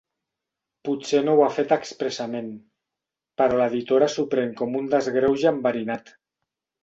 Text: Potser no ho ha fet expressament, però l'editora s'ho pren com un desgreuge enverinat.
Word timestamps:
Potser 0.87 1.19
no 1.25 1.35
ho 1.35 1.41
ha 1.47 1.51
fet 1.57 1.73
expressament, 1.75 2.47
però 3.41 3.59
l'editora 3.61 4.09
s'ho 4.13 4.25
pren 4.31 4.57
com 4.63 4.79
un 4.81 4.87
desgreuge 4.95 5.53
enverinat. 5.53 6.11